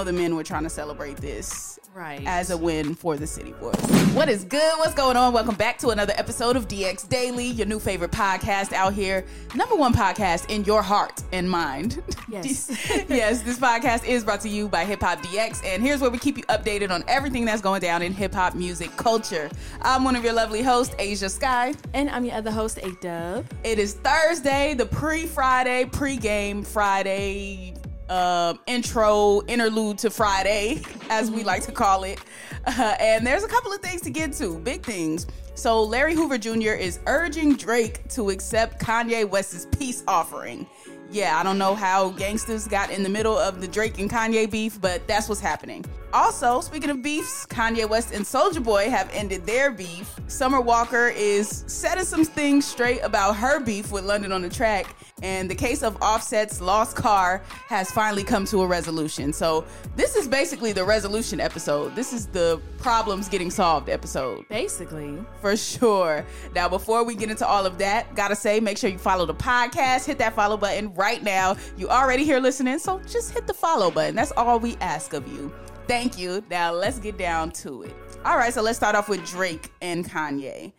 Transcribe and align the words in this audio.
know 0.00 0.04
the 0.04 0.12
men 0.18 0.34
were 0.34 0.42
trying 0.44 0.62
to 0.62 0.70
celebrate 0.70 1.18
this 1.18 1.78
Right. 1.92 2.22
as 2.24 2.50
a 2.50 2.56
win 2.56 2.94
for 2.94 3.16
the 3.18 3.26
City 3.26 3.52
Boys. 3.60 3.74
What 4.14 4.28
is 4.30 4.44
good? 4.44 4.78
What's 4.78 4.94
going 4.94 5.16
on? 5.16 5.34
Welcome 5.34 5.56
back 5.56 5.76
to 5.80 5.88
another 5.88 6.14
episode 6.16 6.56
of 6.56 6.68
DX 6.68 7.06
Daily, 7.08 7.46
your 7.46 7.66
new 7.66 7.78
favorite 7.78 8.10
podcast 8.12 8.72
out 8.72 8.94
here. 8.94 9.26
Number 9.54 9.74
one 9.74 9.92
podcast 9.92 10.48
in 10.48 10.64
your 10.64 10.80
heart 10.82 11.22
and 11.32 11.50
mind. 11.50 12.02
Yes. 12.30 12.70
yes, 13.10 13.42
this 13.42 13.58
podcast 13.58 14.06
is 14.06 14.24
brought 14.24 14.40
to 14.42 14.48
you 14.48 14.68
by 14.68 14.84
Hip 14.86 15.00
Hop 15.02 15.18
DX, 15.18 15.62
and 15.66 15.82
here's 15.82 16.00
where 16.00 16.10
we 16.10 16.18
keep 16.18 16.38
you 16.38 16.44
updated 16.44 16.90
on 16.90 17.04
everything 17.06 17.44
that's 17.44 17.60
going 17.60 17.80
down 17.82 18.00
in 18.00 18.12
hip 18.14 18.32
hop 18.32 18.54
music 18.54 18.96
culture. 18.96 19.50
I'm 19.82 20.02
one 20.04 20.16
of 20.16 20.24
your 20.24 20.32
lovely 20.32 20.62
hosts, 20.62 20.94
Ashia 20.94 21.28
Skye. 21.28 21.74
and 21.92 22.08
I'm 22.08 22.24
your 22.24 22.36
other 22.36 22.52
host, 22.52 22.78
A 22.78 22.92
Dub. 23.02 23.44
It 23.64 23.78
is 23.78 23.94
Thursday, 23.94 24.72
the 24.74 24.86
pre 24.86 25.26
Friday, 25.26 25.84
pre 25.86 26.16
game 26.16 26.62
Friday 26.62 27.74
um, 28.10 28.58
intro 28.66 29.40
interlude 29.46 29.96
to 29.98 30.10
Friday, 30.10 30.82
as 31.08 31.30
we 31.30 31.44
like 31.44 31.62
to 31.62 31.72
call 31.72 32.04
it. 32.04 32.20
Uh, 32.66 32.94
and 33.00 33.26
there's 33.26 33.44
a 33.44 33.48
couple 33.48 33.72
of 33.72 33.80
things 33.80 34.02
to 34.02 34.10
get 34.10 34.32
to, 34.34 34.58
big 34.58 34.84
things. 34.84 35.26
So, 35.54 35.82
Larry 35.82 36.14
Hoover 36.14 36.38
Jr. 36.38 36.72
is 36.72 37.00
urging 37.06 37.54
Drake 37.54 38.08
to 38.10 38.30
accept 38.30 38.82
Kanye 38.82 39.28
West's 39.28 39.66
peace 39.78 40.02
offering. 40.08 40.66
Yeah, 41.10 41.38
I 41.38 41.42
don't 41.42 41.58
know 41.58 41.74
how 41.74 42.10
gangsters 42.10 42.68
got 42.68 42.90
in 42.90 43.02
the 43.02 43.08
middle 43.08 43.36
of 43.36 43.60
the 43.60 43.66
Drake 43.68 43.98
and 43.98 44.08
Kanye 44.08 44.48
beef, 44.50 44.80
but 44.80 45.06
that's 45.08 45.28
what's 45.28 45.40
happening. 45.40 45.84
Also, 46.12 46.60
speaking 46.60 46.90
of 46.90 47.02
beefs, 47.02 47.46
Kanye 47.46 47.88
West 47.88 48.12
and 48.12 48.24
Soulja 48.24 48.62
Boy 48.62 48.90
have 48.90 49.08
ended 49.12 49.46
their 49.46 49.70
beef. 49.70 50.12
Summer 50.26 50.60
Walker 50.60 51.08
is 51.08 51.64
setting 51.68 52.04
some 52.04 52.24
things 52.24 52.64
straight 52.66 52.98
about 53.00 53.36
her 53.36 53.60
beef 53.60 53.92
with 53.92 54.04
London 54.04 54.32
on 54.32 54.42
the 54.42 54.48
track, 54.48 54.96
and 55.22 55.48
the 55.48 55.54
case 55.54 55.84
of 55.84 55.96
Offset's 56.02 56.60
lost 56.60 56.96
car 56.96 57.42
has 57.68 57.92
finally 57.92 58.24
come 58.24 58.44
to 58.46 58.62
a 58.62 58.66
resolution. 58.66 59.32
So, 59.32 59.64
this 59.94 60.16
is 60.16 60.26
basically 60.26 60.72
the 60.72 60.84
resolution 60.84 61.38
episode. 61.40 61.94
This 61.94 62.12
is 62.12 62.26
the 62.26 62.60
problems 62.78 63.28
getting 63.28 63.50
solved 63.50 63.88
episode 63.88 64.48
Basically. 64.48 65.16
for 65.40 65.56
sure. 65.56 66.24
Now, 66.54 66.68
before 66.68 67.04
we 67.04 67.14
get 67.14 67.30
into 67.30 67.46
all 67.46 67.66
of 67.66 67.78
that, 67.78 68.14
gotta 68.16 68.34
say, 68.34 68.58
make 68.58 68.78
sure 68.78 68.90
you 68.90 68.98
follow 68.98 69.26
the 69.26 69.34
podcast. 69.34 70.06
Hit 70.06 70.18
that 70.18 70.34
follow 70.34 70.56
button 70.56 70.92
right 71.00 71.22
now. 71.22 71.56
You 71.78 71.88
already 71.88 72.24
here 72.24 72.40
listening, 72.40 72.78
so 72.78 73.00
just 73.06 73.32
hit 73.32 73.46
the 73.46 73.54
follow 73.54 73.90
button. 73.90 74.14
That's 74.14 74.32
all 74.32 74.60
we 74.60 74.76
ask 74.82 75.14
of 75.14 75.26
you. 75.26 75.50
Thank 75.88 76.18
you. 76.18 76.44
Now, 76.50 76.72
let's 76.72 76.98
get 76.98 77.16
down 77.16 77.52
to 77.52 77.84
it. 77.84 77.96
All 78.24 78.36
right, 78.36 78.52
so 78.52 78.60
let's 78.60 78.76
start 78.76 78.94
off 78.94 79.08
with 79.08 79.24
Drake 79.24 79.72
and 79.80 80.08
Kanye. 80.08 80.72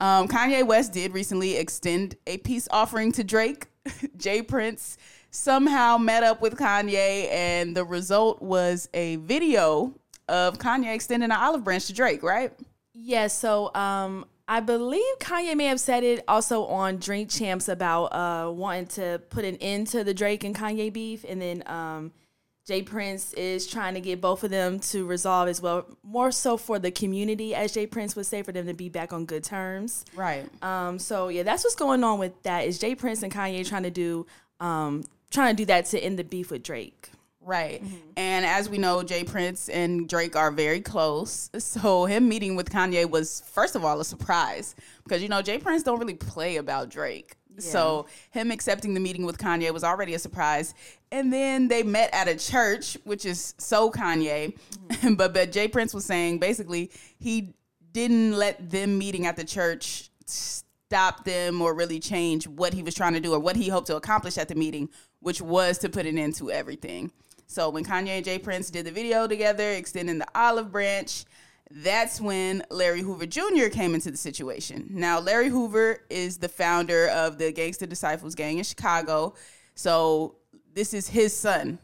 Um, 0.00 0.26
Kanye 0.26 0.66
West 0.66 0.92
did 0.92 1.12
recently 1.12 1.56
extend 1.56 2.16
a 2.26 2.38
peace 2.38 2.66
offering 2.72 3.12
to 3.12 3.22
Drake. 3.22 3.68
J. 4.16 4.42
Prince 4.42 4.98
somehow 5.30 5.98
met 5.98 6.24
up 6.24 6.42
with 6.42 6.56
Kanye, 6.56 7.30
and 7.30 7.76
the 7.76 7.84
result 7.84 8.42
was 8.42 8.88
a 8.92 9.16
video 9.16 9.94
of 10.28 10.58
Kanye 10.58 10.92
extending 10.92 11.30
an 11.30 11.36
olive 11.36 11.62
branch 11.62 11.86
to 11.86 11.92
Drake, 11.92 12.24
right? 12.24 12.52
Yeah, 12.92 13.28
so 13.28 13.72
um 13.74 14.26
I 14.50 14.58
believe 14.58 15.04
Kanye 15.20 15.56
may 15.56 15.66
have 15.66 15.78
said 15.78 16.02
it 16.02 16.24
also 16.26 16.64
on 16.64 16.96
Drink 16.96 17.30
Champs 17.30 17.68
about 17.68 18.06
uh 18.06 18.50
wanting 18.50 18.88
to 18.88 19.22
put 19.30 19.44
an 19.44 19.56
end 19.60 19.86
to 19.88 20.02
the 20.02 20.12
Drake 20.12 20.42
and 20.42 20.54
Kanye 20.54 20.92
beef 20.92 21.24
and 21.26 21.40
then 21.40 21.62
um 21.66 22.12
J. 22.66 22.82
Prince 22.82 23.32
is 23.34 23.66
trying 23.66 23.94
to 23.94 24.00
get 24.00 24.20
both 24.20 24.44
of 24.44 24.50
them 24.50 24.78
to 24.80 25.06
resolve 25.06 25.48
as 25.48 25.60
well, 25.62 25.86
more 26.04 26.30
so 26.30 26.56
for 26.56 26.78
the 26.78 26.90
community, 26.90 27.54
as 27.54 27.72
J. 27.72 27.86
Prince 27.86 28.14
would 28.14 28.26
say, 28.26 28.42
for 28.42 28.52
them 28.52 28.66
to 28.66 28.74
be 28.74 28.88
back 28.88 29.12
on 29.12 29.24
good 29.24 29.42
terms. 29.42 30.04
Right. 30.14 30.46
Um, 30.62 30.98
so 30.98 31.28
yeah, 31.28 31.42
that's 31.42 31.64
what's 31.64 31.74
going 31.74 32.04
on 32.04 32.18
with 32.18 32.40
that. 32.42 32.66
Is 32.66 32.78
J. 32.78 32.94
Prince 32.94 33.22
and 33.22 33.32
Kanye 33.32 33.66
trying 33.66 33.84
to 33.84 33.90
do 33.90 34.26
um 34.58 35.04
trying 35.30 35.54
to 35.54 35.62
do 35.62 35.66
that 35.66 35.86
to 35.86 35.98
end 35.98 36.18
the 36.18 36.24
beef 36.24 36.50
with 36.50 36.64
Drake? 36.64 37.10
Right. 37.50 37.82
Mm-hmm. 37.82 37.96
And 38.16 38.46
as 38.46 38.68
we 38.68 38.78
know, 38.78 39.02
J. 39.02 39.24
Prince 39.24 39.68
and 39.68 40.08
Drake 40.08 40.36
are 40.36 40.52
very 40.52 40.80
close. 40.80 41.50
So 41.60 42.04
him 42.04 42.28
meeting 42.28 42.56
with 42.56 42.70
Kanye 42.70 43.08
was 43.08 43.42
first 43.52 43.74
of 43.74 43.84
all 43.84 44.00
a 44.00 44.04
surprise 44.04 44.74
because 45.04 45.22
you 45.22 45.28
know 45.28 45.40
J. 45.42 45.58
Prince 45.58 45.82
don't 45.82 45.98
really 45.98 46.14
play 46.14 46.56
about 46.56 46.88
Drake. 46.90 47.36
So 47.58 48.06
him 48.30 48.50
accepting 48.50 48.94
the 48.94 49.00
meeting 49.00 49.26
with 49.26 49.36
Kanye 49.38 49.72
was 49.72 49.84
already 49.84 50.14
a 50.14 50.18
surprise. 50.18 50.74
And 51.12 51.32
then 51.32 51.68
they 51.68 51.82
met 51.82 52.10
at 52.12 52.28
a 52.28 52.36
church, 52.36 52.96
which 53.04 53.26
is 53.26 53.54
so 53.58 53.90
Kanye. 53.90 54.56
Mm-hmm. 54.88 55.14
but 55.20 55.34
but 55.34 55.52
J. 55.52 55.68
Prince 55.68 55.92
was 55.92 56.04
saying 56.04 56.38
basically 56.38 56.90
he 57.18 57.54
didn't 57.92 58.32
let 58.32 58.70
them 58.70 58.98
meeting 58.98 59.26
at 59.26 59.36
the 59.36 59.44
church 59.44 60.10
stop 60.90 61.24
them 61.24 61.62
or 61.62 61.72
really 61.72 62.00
change 62.00 62.48
what 62.48 62.74
he 62.74 62.82
was 62.82 62.94
trying 62.94 63.14
to 63.14 63.20
do 63.20 63.32
or 63.32 63.38
what 63.38 63.54
he 63.54 63.68
hoped 63.68 63.86
to 63.86 63.96
accomplish 63.96 64.36
at 64.36 64.48
the 64.48 64.56
meeting, 64.56 64.88
which 65.20 65.40
was 65.40 65.78
to 65.78 65.88
put 65.88 66.04
an 66.06 66.18
end 66.18 66.34
to 66.34 66.50
everything. 66.50 67.12
So 67.50 67.68
when 67.68 67.84
Kanye 67.84 68.10
and 68.10 68.24
J. 68.24 68.38
Prince 68.38 68.70
did 68.70 68.86
the 68.86 68.92
video 68.92 69.26
together, 69.26 69.72
extending 69.72 70.18
the 70.18 70.26
olive 70.36 70.70
branch, 70.70 71.24
that's 71.68 72.20
when 72.20 72.62
Larry 72.70 73.00
Hoover 73.00 73.26
Jr. 73.26 73.66
came 73.72 73.92
into 73.92 74.12
the 74.12 74.16
situation. 74.16 74.86
Now, 74.88 75.18
Larry 75.18 75.48
Hoover 75.48 76.04
is 76.08 76.38
the 76.38 76.48
founder 76.48 77.08
of 77.08 77.38
the 77.38 77.52
Gangsta 77.52 77.88
Disciples 77.88 78.36
Gang 78.36 78.58
in 78.58 78.64
Chicago. 78.64 79.34
So 79.74 80.36
this 80.74 80.94
is 80.94 81.08
his 81.08 81.36
son 81.36 81.80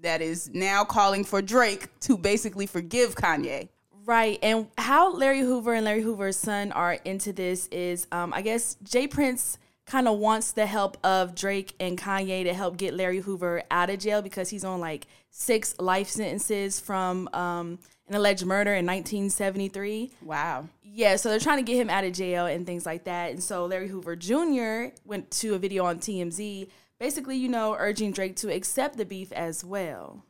that 0.00 0.22
is 0.22 0.48
now 0.54 0.82
calling 0.82 1.24
for 1.24 1.42
Drake 1.42 1.88
to 2.00 2.16
basically 2.16 2.66
forgive 2.66 3.14
Kanye. 3.14 3.68
Right. 4.06 4.38
And 4.42 4.68
how 4.78 5.12
Larry 5.12 5.40
Hoover 5.40 5.74
and 5.74 5.84
Larry 5.84 6.02
Hoover's 6.02 6.38
son 6.38 6.72
are 6.72 6.94
into 6.94 7.34
this 7.34 7.66
is, 7.66 8.06
um, 8.12 8.32
I 8.32 8.40
guess, 8.40 8.78
J. 8.82 9.08
Prince 9.08 9.58
kind 9.86 10.08
of 10.08 10.18
wants 10.18 10.52
the 10.52 10.66
help 10.66 10.96
of 11.04 11.34
Drake 11.34 11.74
and 11.80 11.98
Kanye 11.98 12.44
to 12.44 12.54
help 12.54 12.76
get 12.76 12.94
Larry 12.94 13.20
Hoover 13.20 13.62
out 13.70 13.90
of 13.90 13.98
jail 13.98 14.22
because 14.22 14.48
he's 14.50 14.64
on 14.64 14.80
like 14.80 15.06
six 15.30 15.74
life 15.78 16.08
sentences 16.08 16.78
from 16.78 17.28
um, 17.32 17.78
an 18.08 18.14
alleged 18.14 18.46
murder 18.46 18.72
in 18.74 18.86
1973. 18.86 20.10
Wow. 20.22 20.68
Yeah, 20.82 21.16
so 21.16 21.30
they're 21.30 21.40
trying 21.40 21.64
to 21.64 21.70
get 21.70 21.76
him 21.76 21.90
out 21.90 22.04
of 22.04 22.12
jail 22.12 22.46
and 22.46 22.66
things 22.66 22.84
like 22.86 23.04
that. 23.04 23.30
And 23.30 23.42
so 23.42 23.66
Larry 23.66 23.88
Hoover 23.88 24.14
Jr. 24.14 24.94
went 25.04 25.30
to 25.32 25.54
a 25.54 25.58
video 25.58 25.84
on 25.84 25.98
TMZ, 25.98 26.68
basically, 27.00 27.36
you 27.36 27.48
know, 27.48 27.74
urging 27.78 28.12
Drake 28.12 28.36
to 28.36 28.52
accept 28.54 28.96
the 28.98 29.04
beef 29.04 29.32
as 29.32 29.64
well. 29.64 30.24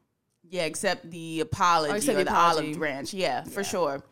Yeah, 0.49 0.65
except 0.65 1.11
the 1.11 1.41
apology 1.41 1.97
except 1.97 2.19
or 2.19 2.25
the 2.25 2.31
apology. 2.31 2.67
olive 2.69 2.79
branch. 2.79 3.15
Yeah, 3.15 3.43
for 3.45 3.65
sure. 3.65 4.03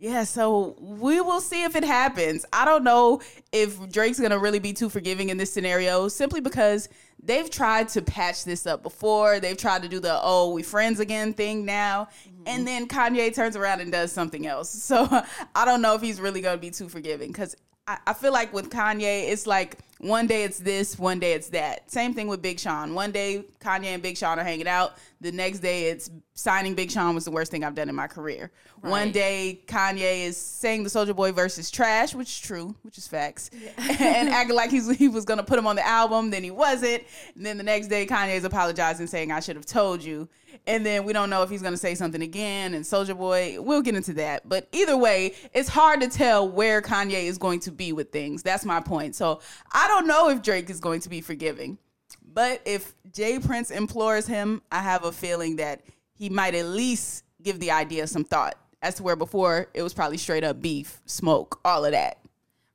Yeah, 0.00 0.22
so 0.22 0.76
we 0.78 1.20
will 1.20 1.40
see 1.40 1.64
if 1.64 1.74
it 1.74 1.82
happens. 1.82 2.46
I 2.52 2.64
don't 2.64 2.84
know 2.84 3.20
if 3.50 3.90
Drake's 3.90 4.20
gonna 4.20 4.38
really 4.38 4.60
be 4.60 4.72
too 4.72 4.88
forgiving 4.88 5.28
in 5.28 5.38
this 5.38 5.52
scenario, 5.52 6.06
simply 6.06 6.40
because 6.40 6.88
they've 7.20 7.50
tried 7.50 7.88
to 7.88 8.02
patch 8.02 8.44
this 8.44 8.64
up 8.64 8.84
before. 8.84 9.40
They've 9.40 9.56
tried 9.56 9.82
to 9.82 9.88
do 9.88 9.98
the 9.98 10.20
oh 10.22 10.52
we 10.52 10.62
friends 10.62 11.00
again 11.00 11.34
thing 11.34 11.64
now, 11.64 12.08
mm-hmm. 12.28 12.42
and 12.46 12.64
then 12.64 12.86
Kanye 12.86 13.34
turns 13.34 13.56
around 13.56 13.80
and 13.80 13.90
does 13.90 14.12
something 14.12 14.46
else. 14.46 14.68
So 14.88 15.06
I 15.54 15.64
don't 15.64 15.82
know 15.82 15.96
if 15.96 16.00
he's 16.00 16.20
really 16.20 16.42
gonna 16.42 16.58
be 16.58 16.70
too 16.70 16.88
forgiving 16.88 17.32
because 17.32 17.56
I, 17.88 17.98
I 18.06 18.12
feel 18.12 18.32
like 18.32 18.52
with 18.52 18.70
Kanye, 18.70 19.28
it's 19.30 19.48
like 19.48 19.78
one 19.98 20.26
day 20.26 20.44
it's 20.44 20.58
this, 20.58 20.98
one 20.98 21.18
day 21.18 21.32
it's 21.32 21.48
that. 21.48 21.90
Same 21.90 22.14
thing 22.14 22.28
with 22.28 22.40
Big 22.40 22.60
Sean. 22.60 22.94
One 22.94 23.10
day 23.10 23.44
Kanye 23.60 23.86
and 23.86 24.02
Big 24.02 24.16
Sean 24.16 24.38
are 24.38 24.44
hanging 24.44 24.68
out. 24.68 24.94
The 25.20 25.32
next 25.32 25.58
day 25.58 25.88
it's 25.88 26.10
signing 26.34 26.74
Big 26.74 26.90
Sean 26.90 27.16
was 27.16 27.24
the 27.24 27.32
worst 27.32 27.50
thing 27.50 27.64
I've 27.64 27.74
done 27.74 27.88
in 27.88 27.94
my 27.96 28.06
career. 28.06 28.52
One 28.80 29.10
day 29.10 29.60
Kanye 29.66 30.26
is 30.26 30.36
saying 30.36 30.84
the 30.84 30.88
Soulja 30.88 31.14
Boy 31.14 31.32
verse 31.32 31.58
is 31.58 31.68
trash, 31.68 32.14
which 32.14 32.28
is 32.28 32.38
true, 32.38 32.76
which 32.82 32.96
is 32.96 33.08
facts, 33.08 33.50
and 33.76 34.28
acting 34.28 34.54
like 34.54 34.70
he's, 34.70 34.88
he 34.96 35.08
was 35.08 35.24
gonna 35.24 35.42
put 35.42 35.58
him 35.58 35.66
on 35.66 35.74
the 35.74 35.84
album, 35.84 36.30
then 36.30 36.44
he 36.44 36.52
wasn't. 36.52 37.02
And 37.34 37.44
then 37.44 37.58
the 37.58 37.64
next 37.64 37.88
day 37.88 38.06
Kanye 38.06 38.36
is 38.36 38.44
apologizing, 38.44 39.08
saying 39.08 39.32
I 39.32 39.40
should 39.40 39.56
have 39.56 39.66
told 39.66 40.02
you. 40.04 40.28
And 40.66 40.84
then 40.84 41.04
we 41.04 41.12
don't 41.12 41.30
know 41.30 41.42
if 41.42 41.50
he's 41.50 41.62
gonna 41.62 41.76
say 41.76 41.96
something 41.96 42.22
again. 42.22 42.74
And 42.74 42.84
Soulja 42.84 43.16
Boy, 43.16 43.56
we'll 43.60 43.82
get 43.82 43.96
into 43.96 44.12
that. 44.14 44.48
But 44.48 44.68
either 44.70 44.96
way, 44.96 45.34
it's 45.52 45.68
hard 45.68 46.00
to 46.02 46.08
tell 46.08 46.48
where 46.48 46.80
Kanye 46.80 47.24
is 47.24 47.36
going 47.36 47.60
to 47.60 47.72
be 47.72 47.92
with 47.92 48.12
things. 48.12 48.44
That's 48.44 48.64
my 48.64 48.80
point. 48.80 49.16
So 49.16 49.40
I 49.72 49.87
don't 49.88 50.06
know 50.06 50.28
if 50.28 50.42
Drake 50.42 50.70
is 50.70 50.78
going 50.78 51.00
to 51.00 51.08
be 51.08 51.20
forgiving. 51.20 51.78
But 52.22 52.62
if 52.64 52.94
J. 53.12 53.40
Prince 53.40 53.70
implores 53.70 54.26
him, 54.26 54.62
I 54.70 54.80
have 54.80 55.04
a 55.04 55.10
feeling 55.10 55.56
that 55.56 55.80
he 56.14 56.28
might 56.28 56.54
at 56.54 56.66
least 56.66 57.24
give 57.42 57.58
the 57.58 57.72
idea 57.72 58.06
some 58.06 58.24
thought. 58.24 58.56
As 58.80 58.94
to 58.94 59.02
where 59.02 59.16
before 59.16 59.66
it 59.74 59.82
was 59.82 59.92
probably 59.92 60.18
straight 60.18 60.44
up 60.44 60.62
beef, 60.62 61.00
smoke, 61.04 61.58
all 61.64 61.84
of 61.84 61.90
that. 61.90 62.18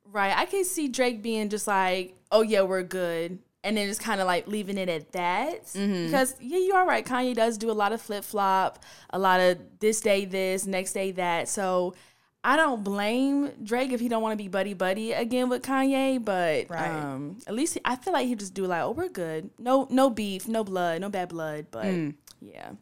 Right. 0.04 0.36
I 0.36 0.44
can 0.44 0.64
see 0.64 0.88
Drake 0.88 1.22
being 1.22 1.48
just 1.48 1.66
like, 1.66 2.14
oh, 2.30 2.42
yeah, 2.42 2.60
we're 2.60 2.82
good. 2.82 3.38
And 3.62 3.78
then 3.78 3.88
just 3.88 4.02
kind 4.02 4.20
of 4.20 4.26
like 4.26 4.46
leaving 4.46 4.76
it 4.76 4.90
at 4.90 5.12
that. 5.12 5.64
Mm-hmm. 5.64 6.06
Because, 6.06 6.36
yeah, 6.40 6.58
you 6.58 6.74
are 6.74 6.86
right. 6.86 7.06
Kanye 7.06 7.34
does 7.34 7.56
do 7.56 7.70
a 7.70 7.72
lot 7.72 7.92
of 7.92 8.02
flip 8.02 8.22
flop, 8.22 8.84
a 9.08 9.18
lot 9.18 9.40
of 9.40 9.58
this 9.80 10.02
day 10.02 10.26
this, 10.26 10.66
next 10.66 10.92
day 10.92 11.12
that. 11.12 11.48
So 11.48 11.94
I 12.46 12.56
don't 12.56 12.84
blame 12.84 13.50
Drake 13.62 13.90
if 13.92 14.00
he 14.00 14.08
don't 14.08 14.22
want 14.22 14.34
to 14.34 14.36
be 14.36 14.48
buddy 14.48 14.74
buddy 14.74 15.12
again 15.12 15.48
with 15.48 15.62
Kanye. 15.62 16.22
But 16.22 16.68
Right. 16.68 16.90
um, 16.90 17.38
at 17.46 17.54
least 17.54 17.78
I 17.86 17.96
feel 17.96 18.12
like 18.12 18.28
he 18.28 18.34
just 18.36 18.52
do 18.52 18.66
like, 18.66 18.82
oh, 18.82 18.90
we're 18.90 19.08
good. 19.08 19.48
No, 19.58 19.88
no 19.90 20.10
beef, 20.10 20.46
no 20.46 20.62
blood, 20.62 21.00
no 21.00 21.08
bad 21.08 21.30
blood. 21.30 21.66
But 21.70 21.86
yeah. 22.42 22.72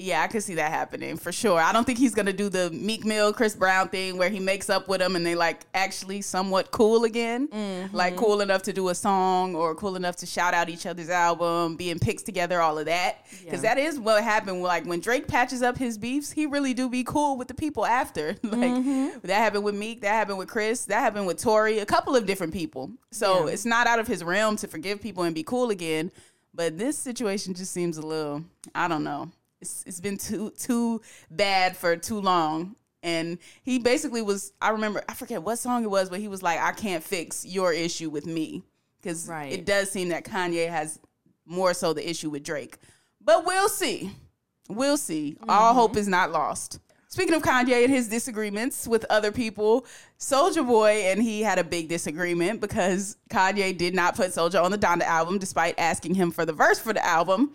Yeah, 0.00 0.22
I 0.22 0.28
could 0.28 0.44
see 0.44 0.54
that 0.54 0.70
happening 0.70 1.16
for 1.16 1.32
sure. 1.32 1.58
I 1.58 1.72
don't 1.72 1.84
think 1.84 1.98
he's 1.98 2.14
gonna 2.14 2.32
do 2.32 2.48
the 2.48 2.70
Meek 2.70 3.04
Mill, 3.04 3.32
Chris 3.32 3.56
Brown 3.56 3.88
thing 3.88 4.16
where 4.16 4.30
he 4.30 4.38
makes 4.38 4.70
up 4.70 4.86
with 4.86 5.00
them 5.00 5.16
and 5.16 5.26
they 5.26 5.34
like 5.34 5.62
actually 5.74 6.22
somewhat 6.22 6.70
cool 6.70 7.02
again, 7.02 7.48
mm-hmm. 7.48 7.96
like 7.96 8.14
cool 8.14 8.40
enough 8.40 8.62
to 8.62 8.72
do 8.72 8.90
a 8.90 8.94
song 8.94 9.56
or 9.56 9.74
cool 9.74 9.96
enough 9.96 10.14
to 10.16 10.26
shout 10.26 10.54
out 10.54 10.68
each 10.68 10.86
other's 10.86 11.10
album, 11.10 11.74
being 11.74 11.98
pics 11.98 12.22
together, 12.22 12.60
all 12.60 12.78
of 12.78 12.86
that. 12.86 13.26
Because 13.44 13.64
yeah. 13.64 13.74
that 13.74 13.78
is 13.78 13.98
what 13.98 14.22
happened. 14.22 14.62
Like 14.62 14.86
when 14.86 15.00
Drake 15.00 15.26
patches 15.26 15.62
up 15.62 15.76
his 15.76 15.98
beefs, 15.98 16.30
he 16.30 16.46
really 16.46 16.74
do 16.74 16.88
be 16.88 17.02
cool 17.02 17.36
with 17.36 17.48
the 17.48 17.54
people 17.54 17.84
after. 17.84 18.28
like 18.44 18.70
mm-hmm. 18.70 19.18
that 19.26 19.34
happened 19.34 19.64
with 19.64 19.74
Meek, 19.74 20.02
that 20.02 20.12
happened 20.12 20.38
with 20.38 20.48
Chris, 20.48 20.84
that 20.84 21.00
happened 21.00 21.26
with 21.26 21.42
Tory, 21.42 21.80
a 21.80 21.86
couple 21.86 22.14
of 22.14 22.24
different 22.24 22.52
people. 22.52 22.92
So 23.10 23.46
yeah. 23.46 23.52
it's 23.52 23.66
not 23.66 23.88
out 23.88 23.98
of 23.98 24.06
his 24.06 24.22
realm 24.22 24.54
to 24.58 24.68
forgive 24.68 25.02
people 25.02 25.24
and 25.24 25.34
be 25.34 25.42
cool 25.42 25.70
again. 25.70 26.12
But 26.54 26.78
this 26.78 26.96
situation 26.96 27.54
just 27.54 27.72
seems 27.72 27.98
a 27.98 28.02
little, 28.02 28.44
I 28.76 28.86
don't 28.86 29.02
know 29.02 29.32
it's, 29.60 29.84
it's 29.86 30.00
been 30.00 30.18
too 30.18 30.50
too 30.58 31.00
bad 31.30 31.76
for 31.76 31.96
too 31.96 32.20
long. 32.20 32.76
And 33.02 33.38
he 33.62 33.78
basically 33.78 34.22
was 34.22 34.52
i 34.60 34.70
remember 34.70 35.02
i 35.08 35.14
forget 35.14 35.42
what 35.42 35.58
song 35.58 35.84
it 35.84 35.90
was 35.90 36.10
but 36.10 36.18
he 36.18 36.26
was 36.26 36.42
like 36.42 36.60
i 36.60 36.72
can't 36.72 37.02
fix 37.02 37.46
your 37.46 37.72
issue 37.72 38.10
with 38.10 38.26
me. 38.26 38.62
Because 39.00 39.28
right. 39.28 39.52
it 39.52 39.64
does 39.64 39.90
seem 39.90 40.08
that 40.08 40.24
kanye 40.24 40.68
has 40.68 40.98
more 41.46 41.72
so 41.72 41.92
the 41.92 42.08
issue 42.08 42.30
with 42.30 42.42
drake. 42.42 42.76
But 43.24 43.46
we'll 43.46 43.68
see. 43.68 44.12
We'll 44.68 44.96
see. 44.96 45.36
Mm-hmm. 45.40 45.50
all 45.50 45.74
hope 45.74 45.96
is 45.96 46.08
not 46.08 46.32
lost. 46.32 46.80
Speaking 47.10 47.34
of 47.34 47.42
kanye 47.42 47.84
and 47.84 47.92
his 47.92 48.08
disagreements 48.08 48.86
with 48.86 49.06
other 49.08 49.32
people 49.32 49.86
Soulja 50.18 50.66
Boy 50.66 51.04
and 51.06 51.22
he 51.22 51.42
had 51.42 51.58
a 51.58 51.64
big 51.64 51.88
disagreement 51.88 52.60
because 52.60 53.16
kanye 53.30 53.76
did 53.76 53.94
not 53.94 54.16
put 54.16 54.30
Soulja 54.30 54.62
on 54.62 54.72
the 54.72 54.78
donda 54.78 55.02
album 55.02 55.38
despite 55.38 55.78
asking 55.78 56.14
him 56.14 56.30
for 56.30 56.44
the 56.44 56.52
verse 56.52 56.78
for 56.78 56.92
the 56.92 57.04
album 57.04 57.52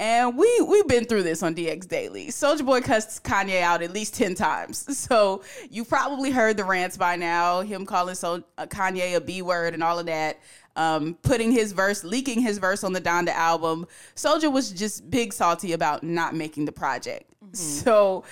and 0.00 0.36
we 0.36 0.60
we've 0.62 0.88
been 0.88 1.04
through 1.04 1.22
this 1.22 1.42
on 1.42 1.54
DX 1.54 1.86
Daily. 1.86 2.28
Soulja 2.28 2.64
Boy 2.64 2.80
cussed 2.80 3.22
Kanye 3.22 3.60
out 3.60 3.82
at 3.82 3.92
least 3.92 4.14
ten 4.14 4.34
times, 4.34 4.98
so 4.98 5.44
you 5.70 5.84
probably 5.84 6.30
heard 6.30 6.56
the 6.56 6.64
rants 6.64 6.96
by 6.96 7.14
now. 7.14 7.60
Him 7.60 7.86
calling 7.86 8.14
so 8.16 8.42
uh, 8.58 8.66
Kanye 8.66 9.14
a 9.14 9.20
B 9.20 9.42
word 9.42 9.74
and 9.74 9.84
all 9.84 9.98
of 9.98 10.06
that. 10.06 10.40
Um, 10.76 11.18
putting 11.22 11.52
his 11.52 11.72
verse, 11.72 12.04
leaking 12.04 12.40
his 12.40 12.58
verse 12.58 12.82
on 12.82 12.92
the 12.92 13.00
Donda 13.00 13.28
album. 13.30 13.86
Soulja 14.16 14.50
was 14.50 14.70
just 14.70 15.10
big 15.10 15.32
salty 15.32 15.72
about 15.72 16.02
not 16.02 16.34
making 16.34 16.64
the 16.64 16.72
project. 16.72 17.30
Mm-hmm. 17.44 17.50
So 17.52 18.24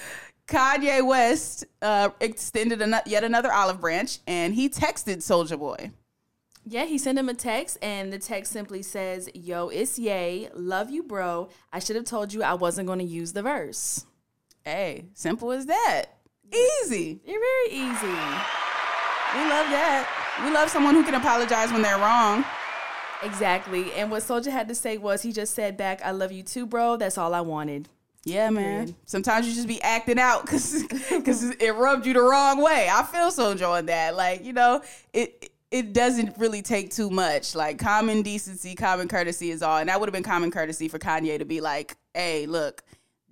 Kanye 0.46 1.04
West 1.04 1.66
uh, 1.82 2.10
extended 2.20 2.80
an- 2.80 2.94
yet 3.04 3.24
another 3.24 3.52
olive 3.52 3.80
branch, 3.80 4.20
and 4.26 4.54
he 4.54 4.68
texted 4.70 5.18
Soulja 5.18 5.58
Boy. 5.58 5.90
Yeah, 6.70 6.84
he 6.84 6.98
sent 6.98 7.18
him 7.18 7.30
a 7.30 7.34
text, 7.34 7.78
and 7.80 8.12
the 8.12 8.18
text 8.18 8.52
simply 8.52 8.82
says, 8.82 9.30
Yo, 9.32 9.68
it's 9.68 9.98
yay. 9.98 10.50
Love 10.54 10.90
you, 10.90 11.02
bro. 11.02 11.48
I 11.72 11.78
should 11.78 11.96
have 11.96 12.04
told 12.04 12.34
you 12.34 12.42
I 12.42 12.52
wasn't 12.52 12.86
going 12.86 12.98
to 12.98 13.06
use 13.06 13.32
the 13.32 13.42
verse. 13.42 14.04
Hey, 14.66 15.06
simple 15.14 15.50
as 15.50 15.64
that. 15.64 16.06
Easy. 16.52 17.20
You're 17.24 17.40
very 17.40 17.68
easy. 17.70 18.06
We 19.32 19.44
love 19.48 19.70
that. 19.72 20.42
We 20.44 20.50
love 20.50 20.68
someone 20.68 20.94
who 20.94 21.04
can 21.04 21.14
apologize 21.14 21.72
when 21.72 21.80
they're 21.80 21.96
wrong. 21.96 22.44
Exactly. 23.22 23.90
And 23.94 24.10
what 24.10 24.22
Soulja 24.22 24.50
had 24.52 24.68
to 24.68 24.74
say 24.74 24.98
was 24.98 25.22
he 25.22 25.32
just 25.32 25.54
said 25.54 25.78
back, 25.78 26.02
I 26.04 26.10
love 26.10 26.32
you 26.32 26.42
too, 26.42 26.66
bro. 26.66 26.98
That's 26.98 27.16
all 27.16 27.32
I 27.32 27.40
wanted. 27.40 27.88
Yeah, 28.24 28.50
man. 28.50 28.94
Sometimes 29.06 29.48
you 29.48 29.54
just 29.54 29.68
be 29.68 29.80
acting 29.80 30.18
out 30.18 30.44
because 30.44 30.84
because 31.10 31.44
it 31.44 31.74
rubbed 31.74 32.04
you 32.04 32.12
the 32.12 32.20
wrong 32.20 32.62
way. 32.62 32.88
I 32.92 33.04
feel 33.04 33.30
so 33.30 33.52
on 33.72 33.86
that. 33.86 34.16
Like 34.16 34.44
you 34.44 34.52
know, 34.52 34.82
it 35.14 35.50
it 35.70 35.92
doesn't 35.92 36.38
really 36.38 36.62
take 36.62 36.90
too 36.90 37.10
much. 37.10 37.54
Like 37.54 37.78
common 37.78 38.22
decency, 38.22 38.74
common 38.74 39.08
courtesy 39.08 39.50
is 39.50 39.62
all. 39.62 39.78
And 39.78 39.88
that 39.88 40.00
would 40.00 40.08
have 40.08 40.14
been 40.14 40.22
common 40.22 40.50
courtesy 40.50 40.88
for 40.88 40.98
Kanye 40.98 41.38
to 41.38 41.44
be 41.44 41.60
like, 41.60 41.96
hey, 42.14 42.46
look, 42.46 42.82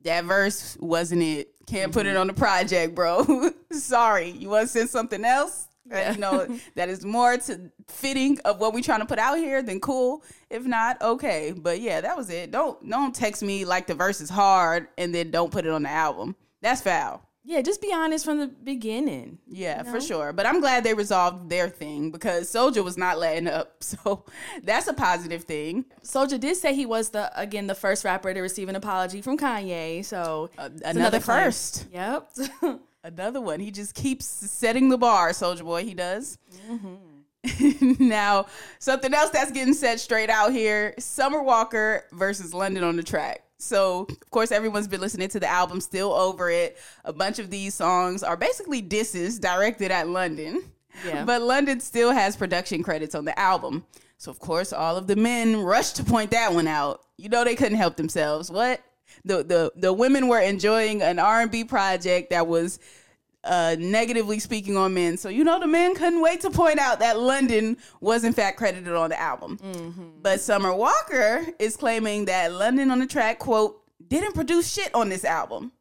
that 0.05 0.25
verse 0.25 0.77
wasn't 0.79 1.23
it. 1.23 1.49
Can't 1.67 1.91
mm-hmm. 1.91 1.93
put 1.93 2.06
it 2.06 2.11
mm-hmm. 2.11 2.21
on 2.21 2.27
the 2.27 2.35
project, 2.35 2.94
bro. 2.94 3.50
Sorry. 3.73 4.31
You 4.31 4.50
want 4.50 4.67
to 4.67 4.69
send 4.69 4.91
something 4.91 5.25
else? 5.25 5.69
Yeah. 5.88 6.12
you 6.12 6.19
know, 6.19 6.59
that 6.75 6.88
is 6.88 7.05
more 7.05 7.37
to 7.37 7.71
fitting 7.88 8.38
of 8.44 8.59
what 8.59 8.75
we're 8.75 8.83
trying 8.83 9.00
to 9.00 9.06
put 9.06 9.19
out 9.19 9.38
here, 9.38 9.62
then 9.62 9.81
cool. 9.81 10.25
If 10.50 10.65
not, 10.65 11.00
okay. 11.00 11.53
But 11.56 11.81
yeah, 11.81 12.00
that 12.00 12.17
was 12.17 12.29
it. 12.29 12.50
Don't 12.50 12.88
don't 12.88 13.15
text 13.15 13.43
me 13.43 13.65
like 13.65 13.87
the 13.87 13.94
verse 13.94 14.21
is 14.21 14.29
hard 14.29 14.88
and 14.99 15.15
then 15.15 15.31
don't 15.31 15.53
put 15.53 15.65
it 15.65 15.71
on 15.71 15.85
the 15.85 15.91
album. 15.91 16.35
That's 16.61 16.81
foul. 16.81 17.25
Yeah, 17.49 17.63
just 17.63 17.81
be 17.81 17.93
honest 17.93 18.25
from 18.25 18.39
the 18.39 18.49
beginning. 18.49 19.39
Yeah, 19.47 19.79
you 19.79 19.85
know? 19.85 19.93
for 19.93 20.01
sure. 20.01 20.33
But 20.33 20.47
I'm 20.47 20.61
glad 20.61 20.83
they 20.83 20.95
resolved 20.95 21.49
their 21.49 21.69
thing 21.69 22.11
because 22.11 22.53
Soulja 22.53 22.83
was 22.83 22.99
not 22.99 23.19
letting 23.19 23.49
up. 23.49 23.73
So 23.87 24.25
that's 24.65 24.89
a 24.89 24.93
positive 24.93 25.45
thing. 25.45 25.85
Soulja 26.03 26.41
did 26.41 26.57
say 26.57 26.75
he 26.75 26.87
was 26.87 27.11
the 27.11 27.31
again 27.41 27.69
the 27.69 27.75
first 27.75 28.05
rapper 28.05 28.35
to 28.35 28.41
receive 28.41 28.69
an 28.69 28.75
apology 28.75 29.23
from 29.23 29.39
Kanye. 29.39 30.05
So 30.05 30.51
uh, 30.59 30.71
another, 30.85 30.99
another 30.99 31.21
first. 31.21 31.87
Yep. 31.93 32.33
another 33.05 33.41
one. 33.41 33.61
He 33.61 33.71
just 33.71 33.95
keeps 33.95 34.27
setting 34.27 34.89
the 34.89 34.99
bar, 34.99 35.31
Soulja 35.31 35.63
Boy. 35.63 35.85
He 35.85 35.95
does. 35.95 36.39
Mm-hmm. 36.69 38.09
now, 38.09 38.47
something 38.81 39.15
else 39.15 39.31
that's 39.31 39.53
getting 39.53 39.75
set 39.75 40.01
straight 40.01 40.31
out 40.31 40.51
here: 40.53 40.95
Summer 40.99 41.43
Walker 41.43 42.05
versus 42.13 42.53
London 42.53 42.83
on 42.83 42.97
the 42.97 43.05
track. 43.05 43.46
So, 43.58 44.06
of 44.11 44.31
course, 44.31 44.53
everyone's 44.53 44.88
been 44.88 45.00
listening 45.00 45.29
to 45.31 45.41
the 45.41 45.49
album, 45.49 45.81
still 45.81 46.12
over 46.12 46.50
it. 46.50 46.76
A 47.05 47.12
bunch 47.12 47.38
of 47.38 47.50
these 47.50 47.75
songs 47.75 48.23
are 48.23 48.37
basically 48.37 48.82
disses 48.82 49.38
directed 49.38 49.91
at 49.91 50.08
London. 50.08 50.62
Yeah. 51.05 51.25
But 51.25 51.43
London 51.43 51.81
still 51.81 52.11
has 52.11 52.37
production 52.37 52.82
credits 52.82 53.14
on 53.14 53.25
the 53.25 53.38
album. 53.38 53.85
So, 54.19 54.31
of 54.31 54.38
course, 54.38 54.73
all 54.73 54.97
of 54.97 55.06
the 55.06 55.17
men 55.17 55.56
rushed 55.61 55.97
to 55.97 56.05
point 56.05 56.31
that 56.31 56.53
one 56.53 56.67
out. 56.67 57.03
You 57.17 57.29
know 57.29 57.44
they 57.44 57.55
couldn't 57.55 57.79
help 57.79 57.97
themselves. 57.97 58.50
What? 58.50 58.82
The 59.25 59.43
the 59.43 59.73
the 59.76 59.93
women 59.93 60.29
were 60.29 60.41
enjoying 60.41 61.02
an 61.02 61.19
R&B 61.19 61.64
project 61.64 62.31
that 62.31 62.47
was 62.47 62.79
uh, 63.47 63.77
negatively 63.79 64.39
speaking 64.39 64.77
on 64.77 64.95
men. 64.95 65.17
So, 65.17 65.29
you 65.29 65.45
know, 65.45 65.59
the 65.61 65.67
men 65.67 65.95
couldn't 65.95 66.21
wait 66.21 66.41
to 66.43 66.51
point 66.51 66.79
out 66.79 66.99
that 67.01 67.19
London 67.19 67.77
was 68.01 68.25
in 68.25 68.33
fact 68.33 68.59
credited 68.59 68.93
on 68.95 69.11
the 69.11 69.21
album. 69.21 69.59
Mm-hmm. 69.59 70.09
But 70.23 70.41
Summer 70.41 70.75
Walker 70.75 71.47
is 71.59 71.77
claiming 71.77 72.27
that 72.27 72.53
London 72.53 72.91
on 72.91 72.99
the 72.99 73.07
track, 73.07 73.39
quote, 73.39 73.83
didn't 74.07 74.35
produce 74.35 74.73
shit 74.73 74.95
on 74.95 75.09
this 75.09 75.25
album. 75.25 75.73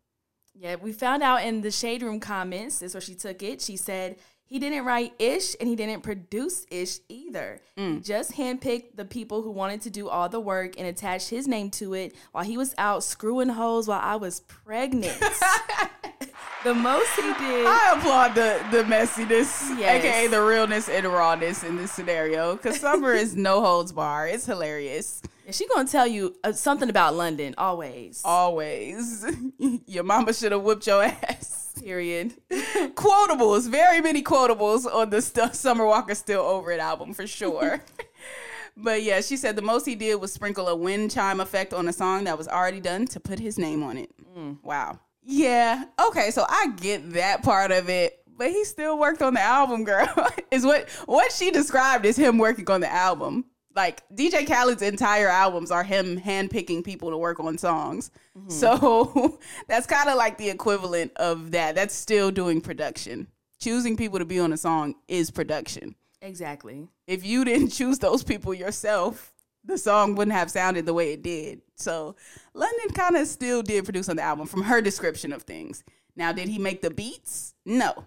Yeah, 0.57 0.75
we 0.75 0.93
found 0.93 1.21
out 1.21 1.43
in 1.43 1.61
the 1.61 1.71
Shade 1.71 2.01
Room 2.01 2.19
comments, 2.19 2.79
that's 2.79 2.93
where 2.93 3.01
she 3.01 3.13
took 3.13 3.43
it. 3.43 3.61
She 3.61 3.75
said, 3.75 4.15
he 4.47 4.59
didn't 4.59 4.85
write 4.85 5.13
Ish 5.19 5.55
and 5.59 5.67
he 5.67 5.75
didn't 5.75 6.01
produce 6.01 6.65
Ish 6.69 6.99
either. 7.09 7.61
Mm. 7.77 7.95
He 7.95 7.99
just 8.01 8.33
handpicked 8.33 8.95
the 8.95 9.05
people 9.05 9.41
who 9.41 9.51
wanted 9.51 9.81
to 9.81 9.89
do 9.89 10.07
all 10.07 10.29
the 10.29 10.39
work 10.39 10.75
and 10.77 10.87
attached 10.87 11.29
his 11.29 11.47
name 11.47 11.71
to 11.71 11.93
it 11.93 12.15
while 12.31 12.43
he 12.43 12.57
was 12.57 12.75
out 12.77 13.03
screwing 13.03 13.49
hoes 13.49 13.87
while 13.87 14.01
I 14.01 14.15
was 14.17 14.41
pregnant. 14.41 15.19
the 16.63 16.73
most 16.75 17.09
he 17.15 17.21
did. 17.21 17.65
I 17.65 17.95
applaud 17.97 18.35
the 18.35 18.63
the 18.71 18.83
messiness, 18.83 19.77
yes. 19.79 20.03
aka 20.03 20.27
the 20.27 20.41
realness 20.41 20.89
and 20.89 21.05
rawness 21.07 21.63
in 21.63 21.75
this 21.75 21.91
scenario. 21.91 22.55
Because 22.55 22.79
Summer 22.79 23.13
is 23.13 23.35
no 23.35 23.61
holds 23.61 23.91
bar. 23.91 24.27
It's 24.27 24.45
hilarious. 24.45 25.21
And 25.45 25.55
she 25.55 25.67
gonna 25.67 25.87
tell 25.87 26.07
you 26.07 26.35
uh, 26.43 26.51
something 26.51 26.89
about 26.89 27.15
London 27.15 27.55
always. 27.57 28.21
Always. 28.23 29.25
your 29.87 30.03
mama 30.03 30.33
should 30.33 30.51
have 30.51 30.61
whipped 30.63 30.87
your 30.87 31.03
ass. 31.03 31.64
Period. 31.81 32.33
quotables, 32.49 33.69
very 33.69 34.01
many 34.01 34.23
quotables 34.23 34.85
on 34.85 35.09
the 35.09 35.21
st- 35.21 35.55
Summer 35.55 35.85
Walker 35.85 36.15
Still 36.15 36.41
Over 36.41 36.71
It 36.71 36.79
album 36.79 37.13
for 37.13 37.27
sure. 37.27 37.81
but 38.77 39.03
yeah, 39.03 39.21
she 39.21 39.37
said 39.37 39.55
the 39.55 39.61
most 39.61 39.85
he 39.85 39.95
did 39.95 40.15
was 40.15 40.33
sprinkle 40.33 40.67
a 40.67 40.75
wind 40.75 41.11
chime 41.11 41.39
effect 41.39 41.73
on 41.73 41.87
a 41.87 41.93
song 41.93 42.25
that 42.25 42.37
was 42.37 42.47
already 42.47 42.79
done 42.79 43.05
to 43.07 43.19
put 43.19 43.39
his 43.39 43.57
name 43.57 43.83
on 43.83 43.97
it. 43.97 44.09
Mm. 44.37 44.57
Wow. 44.63 44.99
Yeah. 45.23 45.85
Okay. 46.07 46.31
So 46.31 46.45
I 46.47 46.71
get 46.77 47.13
that 47.13 47.43
part 47.43 47.71
of 47.71 47.89
it, 47.89 48.21
but 48.37 48.49
he 48.49 48.63
still 48.63 48.99
worked 48.99 49.21
on 49.21 49.33
the 49.33 49.41
album, 49.41 49.83
girl. 49.83 50.07
is 50.51 50.65
what 50.65 50.89
what 51.05 51.31
she 51.31 51.51
described 51.51 52.05
as 52.05 52.17
him 52.17 52.37
working 52.37 52.69
on 52.69 52.81
the 52.81 52.91
album. 52.91 53.45
Like 53.75 54.07
DJ 54.09 54.47
Khaled's 54.47 54.81
entire 54.81 55.27
albums 55.27 55.69
are 55.69 55.83
him 55.83 56.19
handpicking 56.19 56.83
people 56.83 57.11
to 57.11 57.17
work 57.17 57.39
on 57.39 57.57
songs. 57.57 58.09
Mm-hmm. 58.37 58.49
So 58.49 59.39
that's 59.67 59.85
kind 59.85 60.09
of 60.09 60.15
like 60.15 60.37
the 60.37 60.49
equivalent 60.49 61.11
of 61.17 61.51
that. 61.51 61.75
That's 61.75 61.93
still 61.93 62.31
doing 62.31 62.61
production. 62.61 63.27
Choosing 63.59 63.97
people 63.97 64.19
to 64.19 64.25
be 64.25 64.39
on 64.39 64.53
a 64.53 64.57
song 64.57 64.95
is 65.07 65.29
production. 65.31 65.95
Exactly. 66.21 66.87
If 67.07 67.25
you 67.25 67.45
didn't 67.45 67.69
choose 67.69 67.99
those 67.99 68.23
people 68.23 68.53
yourself, 68.53 69.33
the 69.63 69.77
song 69.77 70.15
wouldn't 70.15 70.35
have 70.35 70.51
sounded 70.51 70.85
the 70.85 70.93
way 70.93 71.13
it 71.13 71.23
did. 71.23 71.61
So 71.75 72.15
London 72.53 72.89
kind 72.93 73.17
of 73.17 73.27
still 73.27 73.61
did 73.61 73.83
produce 73.83 74.09
on 74.09 74.15
the 74.15 74.21
album 74.21 74.47
from 74.47 74.63
her 74.63 74.81
description 74.81 75.33
of 75.33 75.43
things. 75.43 75.83
Now, 76.15 76.31
did 76.31 76.47
he 76.47 76.59
make 76.59 76.81
the 76.81 76.91
beats? 76.91 77.53
No. 77.65 78.05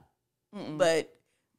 Mm-mm. 0.55 0.79
But 0.79 1.15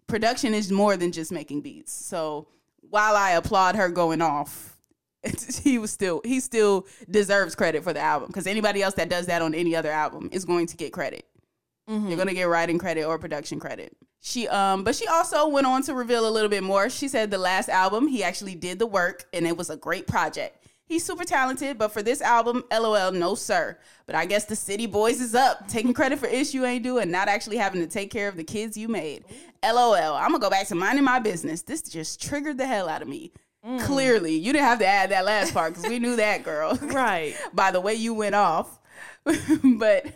production 0.07 0.53
is 0.53 0.71
more 0.71 0.97
than 0.97 1.11
just 1.11 1.31
making 1.31 1.61
beats. 1.61 1.93
So 1.93 2.47
while 2.81 3.15
I 3.15 3.31
applaud 3.31 3.75
her 3.75 3.89
going 3.89 4.21
off, 4.21 4.77
he 5.63 5.77
was 5.77 5.91
still 5.91 6.21
he 6.23 6.39
still 6.39 6.87
deserves 7.09 7.55
credit 7.55 7.83
for 7.83 7.93
the 7.93 7.99
album 7.99 8.27
because 8.27 8.47
anybody 8.47 8.81
else 8.81 8.95
that 8.95 9.09
does 9.09 9.25
that 9.25 9.41
on 9.41 9.53
any 9.53 9.75
other 9.75 9.91
album 9.91 10.29
is 10.31 10.45
going 10.45 10.67
to 10.67 10.77
get 10.77 10.93
credit. 10.93 11.25
Mm-hmm. 11.89 12.07
You're 12.07 12.17
gonna 12.17 12.33
get 12.33 12.43
writing 12.43 12.77
credit 12.77 13.03
or 13.03 13.17
production 13.17 13.59
credit. 13.59 13.95
She 14.21 14.47
um 14.47 14.83
but 14.83 14.95
she 14.95 15.07
also 15.07 15.47
went 15.47 15.67
on 15.67 15.83
to 15.83 15.93
reveal 15.93 16.27
a 16.27 16.31
little 16.31 16.49
bit 16.49 16.63
more. 16.63 16.89
She 16.89 17.07
said 17.07 17.31
the 17.31 17.37
last 17.37 17.67
album 17.69 18.07
he 18.07 18.23
actually 18.23 18.55
did 18.55 18.79
the 18.79 18.85
work 18.85 19.25
and 19.33 19.45
it 19.45 19.57
was 19.57 19.69
a 19.69 19.77
great 19.77 20.07
project. 20.07 20.65
He's 20.89 21.05
super 21.05 21.23
talented, 21.23 21.77
but 21.77 21.89
for 21.89 22.01
this 22.01 22.19
album, 22.19 22.63
LOL, 22.71 23.11
no 23.11 23.35
sir. 23.35 23.77
But 24.07 24.15
I 24.15 24.25
guess 24.25 24.45
the 24.45 24.55
city 24.55 24.87
boys 24.87 25.21
is 25.21 25.35
up, 25.35 25.67
taking 25.67 25.93
credit 25.93 26.17
for 26.17 26.25
ish 26.25 26.55
you 26.55 26.65
ain't 26.65 26.83
doing, 26.83 27.11
not 27.11 27.27
actually 27.27 27.57
having 27.57 27.79
to 27.81 27.87
take 27.87 28.09
care 28.09 28.27
of 28.27 28.35
the 28.35 28.43
kids 28.43 28.75
you 28.75 28.87
made. 28.87 29.23
LOL, 29.63 30.15
I'm 30.15 30.31
gonna 30.31 30.39
go 30.39 30.49
back 30.49 30.67
to 30.69 30.75
minding 30.75 31.05
my 31.05 31.19
business. 31.19 31.61
This 31.61 31.83
just 31.83 32.19
triggered 32.19 32.57
the 32.57 32.65
hell 32.65 32.89
out 32.89 33.03
of 33.03 33.07
me. 33.07 33.31
Mm. 33.63 33.79
Clearly, 33.81 34.33
you 34.33 34.51
didn't 34.51 34.65
have 34.65 34.79
to 34.79 34.87
add 34.87 35.11
that 35.11 35.25
last 35.25 35.53
part 35.53 35.75
because 35.75 35.87
we 35.87 35.99
knew 35.99 36.15
that, 36.15 36.43
girl. 36.43 36.77
Right. 36.81 37.35
By 37.53 37.69
the 37.69 37.81
way 37.81 37.93
you 37.93 38.15
went 38.15 38.33
off. 38.33 38.79
but 39.63 40.07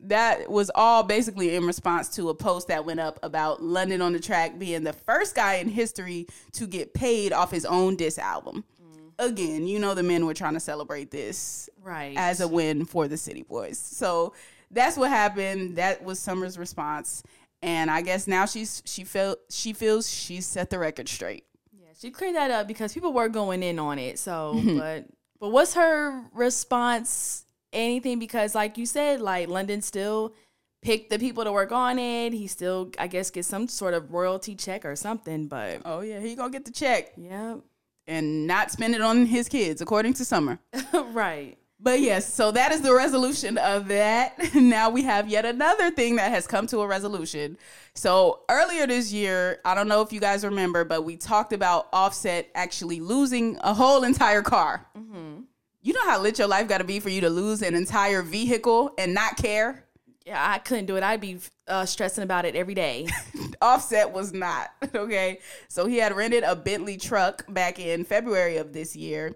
that 0.00 0.50
was 0.50 0.70
all 0.74 1.02
basically 1.02 1.54
in 1.54 1.66
response 1.66 2.08
to 2.16 2.30
a 2.30 2.34
post 2.34 2.68
that 2.68 2.86
went 2.86 3.00
up 3.00 3.18
about 3.22 3.62
London 3.62 4.00
on 4.00 4.14
the 4.14 4.20
track 4.20 4.58
being 4.58 4.82
the 4.82 4.94
first 4.94 5.34
guy 5.34 5.56
in 5.56 5.68
history 5.68 6.26
to 6.52 6.66
get 6.66 6.94
paid 6.94 7.34
off 7.34 7.50
his 7.50 7.66
own 7.66 7.96
diss 7.96 8.18
album. 8.18 8.64
Again, 9.18 9.66
you 9.66 9.78
know 9.78 9.94
the 9.94 10.02
men 10.02 10.26
were 10.26 10.34
trying 10.34 10.54
to 10.54 10.60
celebrate 10.60 11.10
this 11.10 11.70
right 11.82 12.14
as 12.16 12.40
a 12.40 12.48
win 12.48 12.84
for 12.84 13.08
the 13.08 13.16
City 13.16 13.42
Boys. 13.42 13.78
So 13.78 14.34
that's 14.70 14.96
what 14.96 15.10
happened. 15.10 15.76
That 15.76 16.04
was 16.04 16.18
Summer's 16.18 16.58
response, 16.58 17.22
and 17.62 17.90
I 17.90 18.02
guess 18.02 18.26
now 18.26 18.46
she's 18.46 18.82
she 18.84 19.04
felt 19.04 19.38
she 19.50 19.72
feels 19.72 20.10
she 20.10 20.40
set 20.40 20.70
the 20.70 20.78
record 20.78 21.08
straight. 21.08 21.44
Yeah, 21.72 21.88
she 21.98 22.10
cleared 22.10 22.34
that 22.34 22.50
up 22.50 22.68
because 22.68 22.92
people 22.92 23.12
were 23.12 23.28
going 23.28 23.62
in 23.62 23.78
on 23.78 23.98
it. 23.98 24.18
So, 24.18 24.54
hmm. 24.60 24.78
but 24.78 25.06
but 25.40 25.50
what's 25.50 25.74
her 25.74 26.24
response 26.32 27.44
anything 27.72 28.18
because 28.18 28.54
like 28.54 28.78
you 28.78 28.86
said, 28.86 29.20
like 29.20 29.48
London 29.48 29.82
still 29.82 30.34
picked 30.82 31.10
the 31.10 31.18
people 31.18 31.44
to 31.44 31.52
work 31.52 31.72
on 31.72 31.98
it. 31.98 32.32
He 32.32 32.46
still, 32.46 32.90
I 32.98 33.06
guess, 33.06 33.30
gets 33.30 33.48
some 33.48 33.68
sort 33.68 33.94
of 33.94 34.12
royalty 34.12 34.54
check 34.54 34.84
or 34.84 34.96
something. 34.96 35.46
But 35.46 35.82
oh 35.84 36.00
yeah, 36.00 36.20
he 36.20 36.34
gonna 36.34 36.50
get 36.50 36.64
the 36.64 36.72
check. 36.72 37.12
Yeah, 37.16 37.56
and 38.06 38.46
not 38.46 38.70
spend 38.70 38.94
it 38.94 39.00
on 39.00 39.26
his 39.26 39.48
kids, 39.48 39.80
according 39.80 40.14
to 40.14 40.24
Summer. 40.24 40.58
right. 40.92 41.56
But 41.78 42.00
yes, 42.00 42.32
so 42.32 42.50
that 42.52 42.72
is 42.72 42.80
the 42.80 42.94
resolution 42.94 43.58
of 43.58 43.88
that. 43.88 44.34
now 44.54 44.88
we 44.88 45.02
have 45.02 45.28
yet 45.28 45.44
another 45.44 45.90
thing 45.90 46.16
that 46.16 46.30
has 46.30 46.46
come 46.46 46.66
to 46.68 46.80
a 46.80 46.86
resolution. 46.86 47.58
So 47.94 48.40
earlier 48.48 48.86
this 48.86 49.12
year, 49.12 49.60
I 49.64 49.74
don't 49.74 49.88
know 49.88 50.00
if 50.00 50.12
you 50.12 50.20
guys 50.20 50.44
remember, 50.44 50.84
but 50.84 51.02
we 51.02 51.16
talked 51.16 51.52
about 51.52 51.88
Offset 51.92 52.50
actually 52.54 53.00
losing 53.00 53.58
a 53.60 53.74
whole 53.74 54.04
entire 54.04 54.42
car. 54.42 54.86
Mm-hmm. 54.96 55.42
You 55.82 55.92
know 55.92 56.04
how 56.04 56.20
lit 56.20 56.38
your 56.38 56.48
life 56.48 56.66
got 56.66 56.78
to 56.78 56.84
be 56.84 56.98
for 56.98 57.10
you 57.10 57.20
to 57.20 57.30
lose 57.30 57.62
an 57.62 57.74
entire 57.74 58.22
vehicle 58.22 58.92
and 58.98 59.12
not 59.14 59.36
care? 59.36 59.84
Yeah, 60.24 60.44
I 60.44 60.58
couldn't 60.58 60.86
do 60.86 60.96
it. 60.96 61.04
I'd 61.04 61.20
be 61.20 61.38
uh, 61.68 61.84
stressing 61.84 62.24
about 62.24 62.44
it 62.44 62.56
every 62.56 62.74
day. 62.74 63.06
Offset 63.60 64.12
was 64.12 64.32
not. 64.32 64.70
Okay. 64.94 65.40
So 65.68 65.86
he 65.86 65.98
had 65.98 66.16
rented 66.16 66.42
a 66.42 66.56
Bentley 66.56 66.96
truck 66.96 67.44
back 67.52 67.78
in 67.78 68.04
February 68.04 68.56
of 68.56 68.72
this 68.72 68.96
year. 68.96 69.34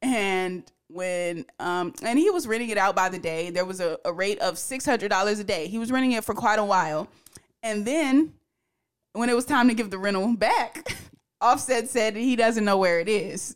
And 0.00 0.64
when, 0.88 1.44
um, 1.58 1.92
and 2.02 2.18
he 2.18 2.30
was 2.30 2.46
renting 2.46 2.70
it 2.70 2.78
out 2.78 2.96
by 2.96 3.08
the 3.08 3.18
day. 3.18 3.50
There 3.50 3.64
was 3.64 3.80
a, 3.80 3.98
a 4.04 4.12
rate 4.12 4.38
of 4.38 4.54
$600 4.54 5.40
a 5.40 5.44
day. 5.44 5.66
He 5.66 5.78
was 5.78 5.92
renting 5.92 6.12
it 6.12 6.24
for 6.24 6.34
quite 6.34 6.58
a 6.58 6.64
while. 6.64 7.08
And 7.62 7.84
then 7.84 8.32
when 9.12 9.28
it 9.28 9.36
was 9.36 9.44
time 9.44 9.68
to 9.68 9.74
give 9.74 9.90
the 9.90 9.98
rental 9.98 10.34
back, 10.34 10.96
Offset 11.40 11.88
said 11.88 12.16
he 12.16 12.36
doesn't 12.36 12.64
know 12.64 12.78
where 12.78 13.00
it 13.00 13.08
is. 13.08 13.54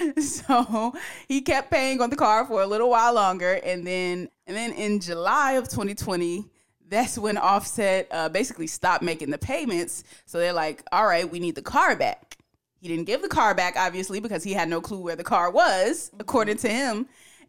so 0.20 0.94
he 1.28 1.40
kept 1.40 1.70
paying 1.70 2.00
on 2.00 2.10
the 2.10 2.16
car 2.16 2.46
for 2.46 2.62
a 2.62 2.66
little 2.66 2.90
while 2.90 3.14
longer, 3.14 3.54
and 3.64 3.86
then 3.86 4.28
and 4.46 4.56
then 4.56 4.72
in 4.72 5.00
July 5.00 5.52
of 5.52 5.68
2020, 5.68 6.44
that's 6.92 7.18
when 7.18 7.38
Offset 7.38 8.06
uh, 8.10 8.28
basically 8.28 8.66
stopped 8.66 9.02
making 9.02 9.30
the 9.30 9.38
payments. 9.38 10.04
So 10.26 10.38
they're 10.38 10.52
like, 10.52 10.82
"All 10.92 11.06
right, 11.06 11.30
we 11.30 11.40
need 11.40 11.54
the 11.54 11.62
car 11.62 11.96
back." 11.96 12.36
He 12.80 12.88
didn't 12.88 13.04
give 13.04 13.22
the 13.22 13.28
car 13.28 13.54
back, 13.54 13.76
obviously, 13.76 14.18
because 14.18 14.42
he 14.42 14.52
had 14.52 14.68
no 14.68 14.80
clue 14.80 14.98
where 14.98 15.14
the 15.14 15.24
car 15.24 15.50
was, 15.50 16.10
according 16.18 16.56
to 16.58 16.68
him. 16.68 17.06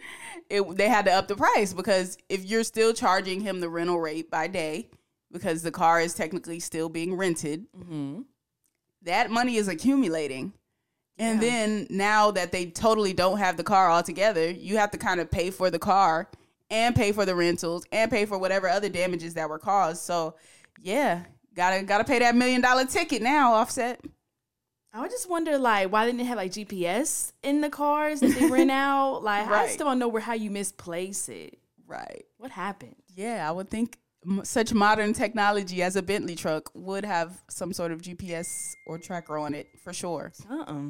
it, 0.49 0.77
they 0.77 0.89
had 0.89 1.05
to 1.05 1.13
up 1.13 1.29
the 1.29 1.37
price 1.37 1.75
because 1.75 2.17
if 2.31 2.45
you're 2.45 2.65
still 2.65 2.95
charging 2.95 3.41
him 3.41 3.61
the 3.61 3.69
rental 3.69 4.01
rate 4.01 4.31
by 4.31 4.47
day, 4.47 4.89
because 5.33 5.63
the 5.63 5.71
car 5.71 6.01
is 6.01 6.15
technically 6.15 6.61
still 6.61 6.89
being 6.89 7.15
rented, 7.15 7.67
mm-hmm. 7.77 8.23
that 9.03 9.31
money 9.31 9.57
is 9.57 9.69
accumulating. 9.69 10.53
And 11.19 11.43
yeah. 11.43 11.49
then 11.49 11.87
now 11.89 12.31
that 12.33 12.53
they 12.53 12.67
totally 12.67 13.13
don't 13.13 13.39
have 13.39 13.57
the 13.57 13.65
car 13.65 13.91
altogether, 13.91 14.51
you 14.51 14.77
have 14.77 14.91
to 14.91 14.99
kind 14.99 15.21
of 15.21 15.31
pay 15.31 15.51
for 15.51 15.71
the 15.71 15.79
car 15.79 16.29
and 16.71 16.95
pay 16.95 17.13
for 17.13 17.25
the 17.25 17.35
rentals 17.35 17.87
and 17.93 18.11
pay 18.11 18.27
for 18.27 18.39
whatever 18.39 18.69
other 18.69 18.89
damages 18.89 19.35
that 19.35 19.49
were 19.49 19.59
caused. 19.59 20.03
So, 20.03 20.35
yeah, 20.83 21.25
gotta 21.55 21.83
gotta 21.85 22.05
pay 22.05 22.19
that 22.19 22.35
million 22.35 22.61
dollar 22.61 22.85
ticket 22.85 23.23
now. 23.23 23.55
Offset. 23.55 24.01
I 24.93 25.01
would 25.01 25.11
just 25.11 25.29
wonder, 25.29 25.59
like, 25.59 25.93
why 25.93 26.07
didn't 26.07 26.19
they 26.19 26.25
have 26.25 26.39
like 26.39 26.53
GPS 26.53 27.33
in 27.43 27.61
the 27.61 27.71
cars 27.71 28.21
that 28.21 28.35
they 28.35 28.47
rent 28.51 28.71
out? 28.71 29.23
Like, 29.23 29.49
right. 29.49 29.69
I 29.69 29.69
still 29.69 29.87
don't 29.87 29.99
know 29.99 30.09
where 30.09 30.23
how 30.23 30.35
you 30.35 30.51
misplace 30.51 31.29
it. 31.29 31.59
Right. 31.87 32.25
What 32.39 32.51
happened? 32.51 32.97
Yeah, 33.15 33.47
I 33.49 33.53
would 33.53 33.71
think 33.71 33.99
such 34.43 34.73
modern 34.75 35.13
technology 35.13 35.83
as 35.83 35.97
a 35.97 36.03
Bentley 36.03 36.35
truck 36.37 36.71
would 36.75 37.05
have 37.05 37.43
some 37.49 37.73
sort 37.73 37.93
of 37.93 38.03
GPS 38.03 38.75
or 38.87 38.99
tracker 38.99 39.39
on 39.39 39.55
it 39.55 39.69
for 39.83 39.93
sure. 39.93 40.33
Uh 40.51 40.65
uh 40.67 40.83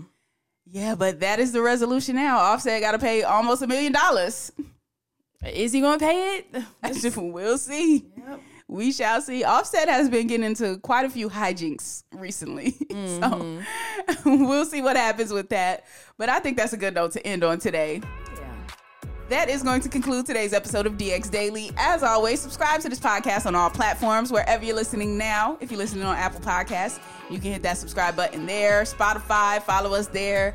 Yeah, 0.70 0.94
but 0.94 1.20
that 1.20 1.38
is 1.38 1.52
the 1.52 1.62
resolution 1.62 2.16
now. 2.16 2.38
Offset 2.38 2.80
got 2.80 2.92
to 2.92 2.98
pay 2.98 3.22
almost 3.22 3.62
a 3.62 3.66
million 3.66 3.92
dollars. 3.92 4.52
Is 5.44 5.72
he 5.72 5.80
going 5.80 5.98
to 5.98 6.04
pay 6.04 6.42
it? 6.82 7.16
we'll 7.16 7.58
see. 7.58 8.06
Yep. 8.16 8.40
We 8.68 8.90
shall 8.90 9.20
see. 9.20 9.44
Offset 9.44 9.88
has 9.88 10.10
been 10.10 10.26
getting 10.26 10.44
into 10.46 10.78
quite 10.78 11.04
a 11.04 11.10
few 11.10 11.28
hijinks 11.28 12.02
recently. 12.12 12.74
Mm-hmm. 12.96 13.62
so 14.14 14.22
we'll 14.46 14.64
see 14.64 14.80
what 14.82 14.96
happens 14.96 15.30
with 15.32 15.50
that. 15.50 15.84
But 16.16 16.28
I 16.30 16.40
think 16.40 16.56
that's 16.56 16.72
a 16.72 16.76
good 16.78 16.94
note 16.94 17.12
to 17.12 17.24
end 17.26 17.44
on 17.44 17.58
today. 17.58 18.00
That 19.28 19.48
is 19.50 19.64
going 19.64 19.80
to 19.80 19.88
conclude 19.88 20.24
today's 20.24 20.52
episode 20.52 20.86
of 20.86 20.92
DX 20.92 21.32
Daily. 21.32 21.72
As 21.76 22.04
always, 22.04 22.40
subscribe 22.40 22.80
to 22.82 22.88
this 22.88 23.00
podcast 23.00 23.44
on 23.46 23.56
all 23.56 23.68
platforms, 23.68 24.30
wherever 24.30 24.64
you're 24.64 24.76
listening 24.76 25.18
now. 25.18 25.58
If 25.60 25.72
you're 25.72 25.78
listening 25.78 26.04
on 26.04 26.14
Apple 26.14 26.38
Podcasts, 26.38 27.00
you 27.28 27.40
can 27.40 27.52
hit 27.52 27.62
that 27.62 27.76
subscribe 27.76 28.14
button 28.14 28.46
there. 28.46 28.84
Spotify, 28.84 29.60
follow 29.62 29.94
us 29.94 30.06
there. 30.06 30.54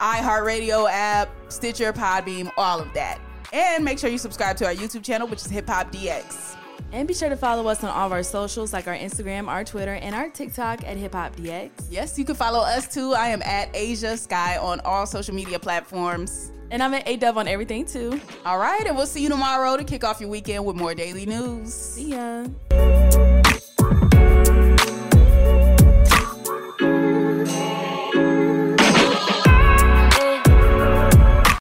iHeartRadio 0.00 0.88
app, 0.90 1.30
Stitcher, 1.48 1.92
Podbean, 1.92 2.50
all 2.56 2.80
of 2.80 2.92
that. 2.92 3.20
And 3.52 3.84
make 3.84 4.00
sure 4.00 4.10
you 4.10 4.18
subscribe 4.18 4.56
to 4.56 4.66
our 4.66 4.74
YouTube 4.74 5.04
channel, 5.04 5.28
which 5.28 5.42
is 5.42 5.50
Hip 5.50 5.68
Hop 5.68 5.92
DX. 5.92 6.56
And 6.90 7.06
be 7.06 7.14
sure 7.14 7.28
to 7.28 7.36
follow 7.36 7.68
us 7.68 7.84
on 7.84 7.90
all 7.90 8.06
of 8.06 8.12
our 8.12 8.24
socials, 8.24 8.72
like 8.72 8.88
our 8.88 8.96
Instagram, 8.96 9.46
our 9.46 9.62
Twitter, 9.62 9.94
and 9.94 10.12
our 10.12 10.28
TikTok 10.28 10.82
at 10.84 10.96
Hip 10.96 11.12
Hop 11.12 11.36
DX. 11.36 11.70
Yes, 11.88 12.18
you 12.18 12.24
can 12.24 12.34
follow 12.34 12.58
us 12.58 12.92
too. 12.92 13.14
I 13.14 13.28
am 13.28 13.42
at 13.42 13.72
Ashia 13.74 14.18
Skye 14.18 14.58
on 14.58 14.80
all 14.80 15.06
social 15.06 15.36
media 15.36 15.60
platforms. 15.60 16.50
And 16.72 16.82
I'm 16.82 16.94
at 16.94 17.06
A 17.06 17.16
Dove 17.16 17.36
on 17.36 17.46
everything 17.46 17.84
too. 17.84 18.18
All 18.46 18.58
right, 18.58 18.84
and 18.86 18.96
we'll 18.96 19.06
see 19.06 19.22
you 19.22 19.28
tomorrow 19.28 19.76
to 19.76 19.84
kick 19.84 20.04
off 20.04 20.22
your 20.22 20.30
weekend 20.30 20.64
with 20.64 20.74
more 20.74 20.94
daily 20.94 21.26
news. 21.26 21.72
See 21.74 22.12
ya. 22.12 22.46